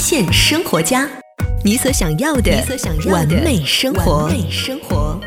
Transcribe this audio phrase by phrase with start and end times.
[0.00, 1.06] 现生活家，
[1.62, 2.50] 你所想要的
[3.10, 5.19] 完美生活。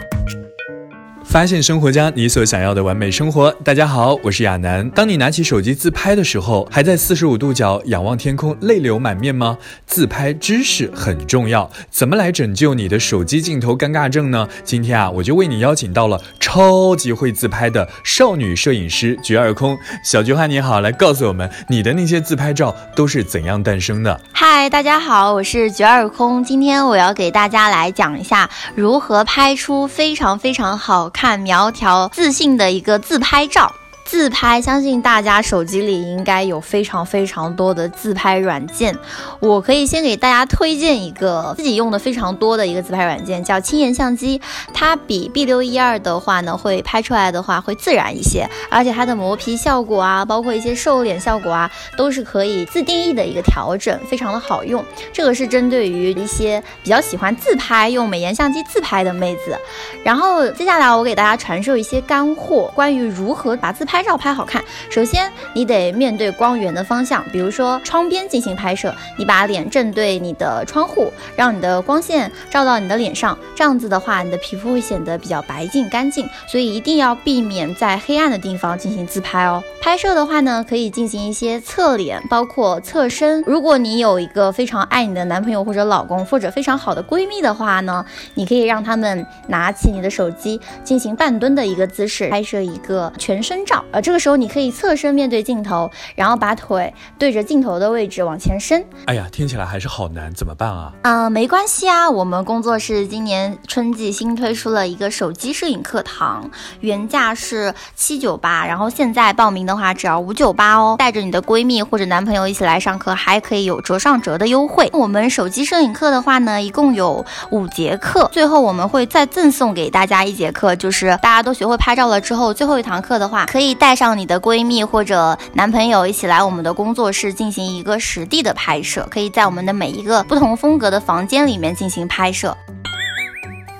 [1.33, 3.49] 发现生活家你所想要的完美生活。
[3.63, 4.87] 大家好，我是亚楠。
[4.91, 9.57] 当你拿起手机自拍的时候，还在四十五度角仰望天空，泪流满面吗？
[9.87, 14.47] 自拍知识很重要，怎么来拯救你的手机镜头尴尬症呢？
[14.63, 19.75] 今天啊，我就为你邀请到了超级会自拍的少女摄影师绝二空。
[20.03, 24.21] 小菊花你好，来告诉我们你的那些自拍照都是怎样诞生的？
[24.31, 26.43] 嗨，大家好，我是绝二空。
[26.43, 31.22] 今天我要给大家来讲一下如何拍出非常非常好看。
[31.23, 33.73] 看苗条、自信的一个自拍照。
[34.05, 38.95] 自拍，相信大家手机里应该有非常非常多的自拍软件。
[39.39, 44.41] 我可以先给大家推荐一个自己用的非常多的一个自拍软件，叫轻颜相机。
[44.73, 54.83] 它比 B 六一二的话呢，会拍出来的话会自然一些，而且它的磨皮效果啊，包括一些瘦脸效果啊，都是可以自定义的一个调整，非常的好用。
[55.13, 59.57] 这个是针对于一些比较喜欢自拍、用美颜相机自拍的妹子。
[60.03, 63.92] 然后接下来我给大家传授一些干货，关于如何把自拍。
[63.93, 76.27] 拍照拍好看，首先你得面对光源的方向，比如说窗边进行拍摄，你把脸正对你的窗户，让你的光线照到你的脸上，这样子的话，你的皮肤会显得比较白净干净。
[76.47, 79.63] 所以一定要避免在黑暗的地方进行自拍哦。
[79.79, 83.43] 拍摄的话呢，可以进行一些侧脸，包括侧身。
[83.45, 93.82] 如果你有一个非常爱你的男朋友或者老公，或者非常好的闺蜜的话呢，你可以让他们拿起你的手机，进行半蹲的一个姿势，拍摄一个全身照。
[93.91, 98.83] 呃，这个时候你可以侧身面对镜头，然后把腿对着镜头的位置往前伸。
[99.05, 100.93] 哎呀，听起来还是好难，怎么办啊？
[101.03, 110.95] 啊，没关系啊，我们工作室今年春季新推出了一个手机摄影课堂，原价是七九八，然后现在报名的话只要五九八哦。
[110.97, 114.89] 带着你的闺蜜或者男朋友一起来上课，还可以有折上折的优惠。
[114.93, 123.72] 我们手机摄影课的话呢，一共有五节课，最后我们会再赠送给大家一节课，就是大家都学会拍照了之后，最后一堂课的话可以。
[123.73, 132.55] 带上你的闺蜜或者男朋友一起来我们的工作室进行一个实地的拍摄，可以在我们的每一个不同风格的房间里面进行拍摄。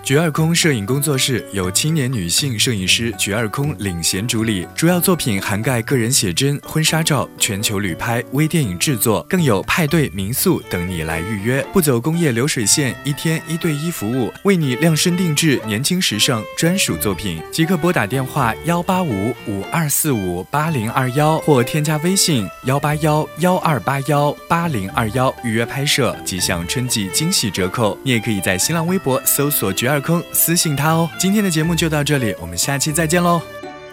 [0.04, 17.42] 绝二空摄影工作室由青年女性摄影师绝二空领衔主理，主要作品涵盖个人写真、婚纱照、全球旅拍、微电影制作，更有派对、民宿等你来预约，不走工业流水线，一天一对一服务，为你量身定制年轻时尚专属作品。
[17.50, 27.98] 即刻拨打电话幺八五五二四五八零二幺，或添加微信幺八幺幺二八幺八零二幺预约拍摄，即享春季惊喜折扣。
[28.04, 29.93] 你也可以在新浪微博搜索绝。
[29.94, 31.08] 二空私信他哦。
[31.20, 33.40] 今天的节目就到这里，我们下期再见喽。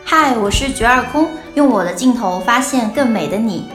[0.02, 3.68] 嗨，我是菊二空，用我的镜头发现更美的你。